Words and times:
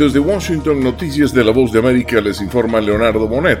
Desde 0.00 0.18
Washington, 0.18 0.82
Noticias 0.82 1.34
de 1.34 1.44
la 1.44 1.52
Voz 1.52 1.72
de 1.72 1.78
América 1.78 2.22
les 2.22 2.40
informa 2.40 2.80
Leonardo 2.80 3.28
Bonet. 3.28 3.60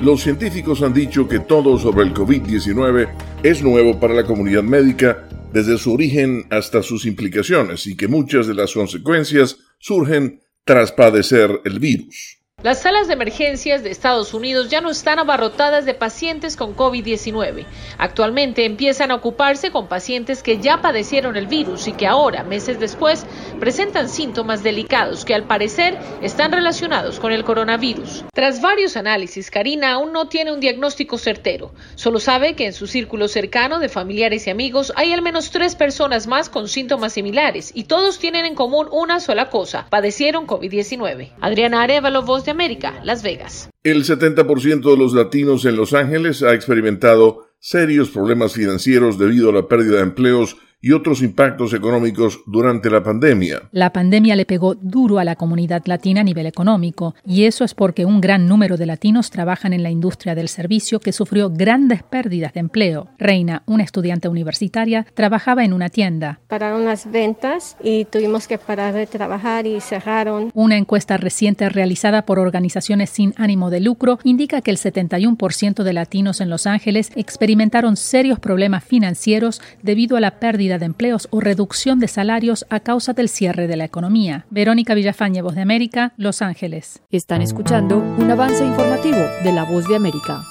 Los 0.00 0.20
científicos 0.20 0.82
han 0.82 0.92
dicho 0.92 1.28
que 1.28 1.38
todo 1.38 1.78
sobre 1.78 2.02
el 2.04 2.12
COVID-19 2.12 3.08
es 3.44 3.62
nuevo 3.62 4.00
para 4.00 4.12
la 4.12 4.24
comunidad 4.24 4.64
médica 4.64 5.28
desde 5.52 5.78
su 5.78 5.92
origen 5.92 6.46
hasta 6.50 6.82
sus 6.82 7.06
implicaciones 7.06 7.86
y 7.86 7.96
que 7.96 8.08
muchas 8.08 8.48
de 8.48 8.54
las 8.54 8.74
consecuencias 8.74 9.56
surgen 9.78 10.40
tras 10.64 10.90
padecer 10.90 11.60
el 11.64 11.78
virus. 11.78 12.41
Las 12.62 12.82
salas 12.82 13.08
de 13.08 13.14
emergencias 13.14 13.82
de 13.82 13.90
Estados 13.90 14.34
Unidos 14.34 14.70
ya 14.70 14.80
no 14.80 14.90
están 14.90 15.18
abarrotadas 15.18 15.84
de 15.84 15.94
pacientes 15.94 16.56
con 16.56 16.76
COVID-19. 16.76 17.66
Actualmente 17.98 18.64
empiezan 18.64 19.10
a 19.10 19.16
ocuparse 19.16 19.72
con 19.72 19.88
pacientes 19.88 20.44
que 20.44 20.58
ya 20.58 20.80
padecieron 20.80 21.36
el 21.36 21.48
virus 21.48 21.88
y 21.88 21.92
que 21.92 22.06
ahora, 22.06 22.44
meses 22.44 22.78
después, 22.78 23.26
presentan 23.58 24.08
síntomas 24.08 24.62
delicados 24.62 25.24
que 25.24 25.34
al 25.34 25.42
parecer 25.42 25.98
están 26.20 26.52
relacionados 26.52 27.18
con 27.18 27.32
el 27.32 27.42
coronavirus. 27.42 28.26
Tras 28.32 28.60
varios 28.62 28.96
análisis, 28.96 29.50
Karina 29.50 29.94
aún 29.94 30.12
no 30.12 30.28
tiene 30.28 30.52
un 30.52 30.60
diagnóstico 30.60 31.18
certero. 31.18 31.72
Solo 31.96 32.20
sabe 32.20 32.54
que 32.54 32.66
en 32.66 32.74
su 32.74 32.86
círculo 32.86 33.26
cercano 33.26 33.80
de 33.80 33.88
familiares 33.88 34.46
y 34.46 34.50
amigos 34.50 34.92
hay 34.94 35.12
al 35.12 35.22
menos 35.22 35.50
tres 35.50 35.74
personas 35.74 36.28
más 36.28 36.48
con 36.48 36.68
síntomas 36.68 37.14
similares 37.14 37.72
y 37.74 37.84
todos 37.84 38.20
tienen 38.20 38.44
en 38.44 38.54
común 38.54 38.86
una 38.92 39.18
sola 39.18 39.50
cosa, 39.50 39.88
padecieron 39.90 40.46
COVID-19. 40.46 41.32
Adriana 41.40 41.82
Arevalo, 41.82 42.22
voz 42.22 42.44
de 42.44 42.51
América, 42.52 43.00
Las 43.02 43.22
Vegas. 43.22 43.70
El 43.82 44.04
70% 44.04 44.90
de 44.90 44.96
los 44.96 45.12
latinos 45.12 45.64
en 45.64 45.76
Los 45.76 45.92
Ángeles 45.92 46.42
ha 46.42 46.54
experimentado 46.54 47.48
serios 47.58 48.10
problemas 48.10 48.52
financieros 48.52 49.18
debido 49.18 49.50
a 49.50 49.52
la 49.52 49.68
pérdida 49.68 49.96
de 49.96 50.02
empleos 50.02 50.56
y 50.82 50.92
otros 50.92 51.22
impactos 51.22 51.72
económicos 51.72 52.40
durante 52.46 52.90
la 52.90 53.02
pandemia. 53.02 53.62
La 53.70 53.92
pandemia 53.92 54.34
le 54.34 54.44
pegó 54.44 54.74
duro 54.74 55.20
a 55.20 55.24
la 55.24 55.36
comunidad 55.36 55.82
latina 55.86 56.22
a 56.22 56.24
nivel 56.24 56.46
económico, 56.46 57.14
y 57.24 57.44
eso 57.44 57.64
es 57.64 57.72
porque 57.72 58.04
un 58.04 58.20
gran 58.20 58.48
número 58.48 58.76
de 58.76 58.86
latinos 58.86 59.30
trabajan 59.30 59.72
en 59.72 59.84
la 59.84 59.90
industria 59.90 60.34
del 60.34 60.48
servicio 60.48 60.98
que 60.98 61.12
sufrió 61.12 61.50
grandes 61.50 62.02
pérdidas 62.02 62.52
de 62.52 62.60
empleo. 62.60 63.08
Reina, 63.16 63.62
una 63.66 63.84
estudiante 63.84 64.28
universitaria, 64.28 65.06
trabajaba 65.14 65.64
en 65.64 65.72
una 65.72 65.88
tienda. 65.88 66.40
Pararon 66.48 66.84
las 66.84 67.10
ventas 67.10 67.76
y 67.82 68.04
tuvimos 68.06 68.48
que 68.48 68.58
parar 68.58 68.92
de 68.92 69.06
trabajar 69.06 69.66
y 69.68 69.80
cerraron. 69.80 70.50
Una 70.52 70.76
encuesta 70.76 71.16
reciente 71.16 71.68
realizada 71.68 72.26
por 72.26 72.40
organizaciones 72.40 73.10
sin 73.10 73.34
ánimo 73.36 73.70
de 73.70 73.80
lucro 73.80 74.18
indica 74.24 74.62
que 74.62 74.72
el 74.72 74.78
71% 74.78 75.84
de 75.84 75.92
latinos 75.92 76.40
en 76.40 76.50
Los 76.50 76.66
Ángeles 76.66 77.12
experimentaron 77.14 77.96
serios 77.96 78.40
problemas 78.40 78.82
financieros 78.82 79.60
debido 79.82 80.16
a 80.16 80.20
la 80.20 80.40
pérdida 80.72 80.78
de 80.78 80.86
empleos 80.86 81.28
o 81.30 81.40
reducción 81.40 81.98
de 81.98 82.08
salarios 82.08 82.64
a 82.70 82.80
causa 82.80 83.12
del 83.12 83.28
cierre 83.28 83.66
de 83.66 83.76
la 83.76 83.84
economía. 83.84 84.46
Verónica 84.50 84.94
Villafañe, 84.94 85.42
Voz 85.42 85.54
de 85.54 85.62
América, 85.62 86.14
Los 86.16 86.40
Ángeles. 86.40 87.02
Están 87.10 87.42
escuchando 87.42 87.98
un 87.98 88.30
avance 88.30 88.64
informativo 88.64 89.18
de 89.44 89.52
la 89.52 89.64
Voz 89.64 89.86
de 89.88 89.96
América. 89.96 90.42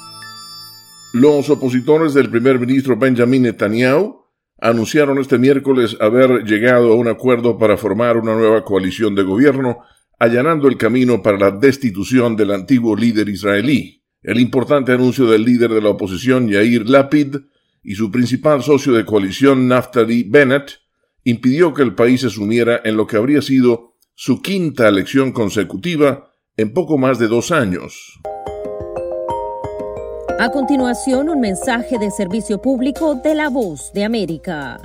Los 1.14 1.50
opositores 1.50 2.14
del 2.14 2.30
primer 2.30 2.60
ministro 2.60 2.98
Benjamin 2.98 3.44
Netanyahu 3.44 4.22
anunciaron 4.60 5.18
este 5.18 5.38
miércoles 5.38 5.98
haber 6.00 6.44
llegado 6.44 6.94
a 6.94 6.96
un 6.96 7.08
acuerdo 7.08 7.58
para 7.58 7.78
formar 7.78 8.18
una 8.18 8.36
nueva 8.36 8.64
coalición 8.64 9.16
de 9.16 9.24
gobierno, 9.24 9.80
allanando 10.20 10.68
el 10.68 10.78
camino 10.78 11.22
para 11.22 11.38
la 11.38 11.52
destitución 11.52 12.36
del 12.36 12.52
antiguo 12.52 12.96
líder 12.96 13.28
israelí. 13.28 14.04
El 14.22 14.40
importante 14.40 14.92
anuncio 14.92 15.26
del 15.26 15.44
líder 15.44 15.72
de 15.72 15.82
la 15.82 15.90
oposición, 15.90 16.48
Yair 16.48 16.88
Lapid, 16.88 17.38
y 17.84 17.96
su 17.96 18.12
principal 18.12 18.64
socio 18.64 18.94
de 18.94 19.06
coalición, 19.06 19.68
Naftali 19.68 20.24
Bennett, 20.24 20.80
impidió 21.24 21.74
que 21.74 21.84
el 21.84 21.96
país 21.96 22.22
se 22.22 22.30
sumiera 22.30 22.82
en 22.84 22.98
lo 22.98 23.08
que 23.08 23.18
habría 23.18 23.42
sido 23.42 23.96
su 24.16 24.42
quinta 24.42 24.88
elección 24.88 25.32
consecutiva 25.32 26.32
en 26.58 26.74
poco 26.74 26.98
más 26.98 27.20
de 27.20 27.28
dos 27.28 27.52
años. 27.52 28.20
A 30.40 30.50
continuación, 30.50 31.30
un 31.30 31.40
mensaje 31.40 32.00
de 32.00 32.10
servicio 32.10 32.62
público 32.62 33.16
de 33.16 33.36
la 33.36 33.50
voz 33.50 33.92
de 33.94 34.04
América. 34.04 34.82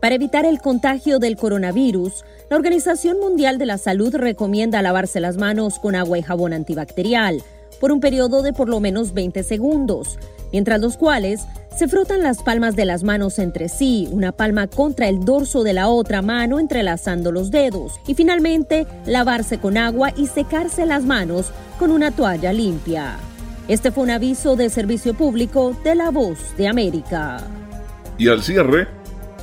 Para 0.00 0.16
evitar 0.16 0.44
el 0.44 0.60
contagio 0.60 1.18
del 1.18 1.36
coronavirus, 1.36 2.24
la 2.50 2.56
Organización 2.56 3.18
Mundial 3.18 3.56
de 3.56 3.64
la 3.64 3.78
Salud 3.78 4.14
recomienda 4.14 4.82
lavarse 4.82 5.20
las 5.20 5.38
manos 5.38 5.78
con 5.78 5.94
agua 5.94 6.18
y 6.18 6.22
jabón 6.22 6.52
antibacterial 6.52 7.42
por 7.80 7.92
un 7.92 8.00
periodo 8.00 8.42
de 8.42 8.52
por 8.52 8.68
lo 8.68 8.80
menos 8.80 9.14
20 9.14 9.42
segundos, 9.42 10.18
mientras 10.52 10.80
los 10.80 10.96
cuales 10.96 11.46
se 11.76 11.88
frotan 11.88 12.22
las 12.22 12.42
palmas 12.42 12.76
de 12.76 12.84
las 12.84 13.02
manos 13.02 13.38
entre 13.40 13.68
sí, 13.68 14.08
una 14.12 14.30
palma 14.30 14.68
contra 14.68 15.08
el 15.08 15.24
dorso 15.24 15.64
de 15.64 15.72
la 15.72 15.88
otra 15.88 16.22
mano 16.22 16.60
entrelazando 16.60 17.32
los 17.32 17.50
dedos 17.50 17.94
y 18.06 18.14
finalmente 18.14 18.86
lavarse 19.06 19.58
con 19.58 19.76
agua 19.76 20.12
y 20.16 20.28
secarse 20.28 20.86
las 20.86 21.04
manos 21.04 21.50
con 21.78 21.90
una 21.90 22.12
toalla 22.12 22.52
limpia. 22.52 23.16
Este 23.66 23.90
fue 23.90 24.04
un 24.04 24.10
aviso 24.10 24.54
de 24.54 24.70
servicio 24.70 25.14
público 25.14 25.76
de 25.82 25.94
La 25.96 26.10
Voz 26.10 26.56
de 26.56 26.68
América. 26.68 27.38
Y 28.18 28.28
al 28.28 28.42
cierre, 28.42 28.86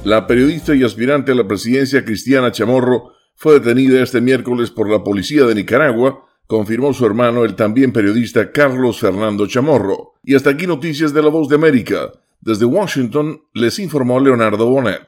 la 0.06 0.26
periodista 0.26 0.74
y 0.74 0.84
aspirante 0.84 1.34
a 1.34 1.36
la 1.36 1.48
presidencia 1.48 2.06
Cristiana 2.06 2.52
Chamorro 2.52 3.12
fue 3.36 3.56
detenida 3.60 4.02
este 4.02 4.22
miércoles 4.22 4.72
por 4.72 4.90
la 4.90 5.04
policía 5.04 5.44
de 5.44 5.56
Nicaragua 5.56 6.28
confirmó 6.52 6.94
su 6.94 7.06
hermano, 7.06 7.46
el 7.46 7.56
también 7.56 7.94
periodista 7.94 8.52
Carlos 8.52 9.00
Fernando 9.00 9.48
Chamorro. 9.48 10.16
Y 10.22 10.36
hasta 10.36 10.50
aquí 10.50 10.68
noticias 10.68 11.14
de 11.14 11.24
la 11.24 11.30
voz 11.30 11.48
de 11.48 11.56
América. 11.56 12.12
Desde 12.42 12.66
Washington 12.66 13.42
les 13.54 13.80
informó 13.80 14.20
Leonardo 14.20 14.68
Bonet. 14.68 15.08